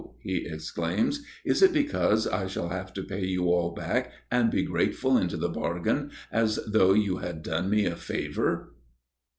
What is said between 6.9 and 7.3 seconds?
you